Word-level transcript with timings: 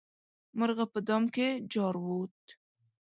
مرغه 0.57 0.85
په 0.93 0.99
دام 1.07 1.23
کې 1.35 1.47
جارووت. 1.73 2.37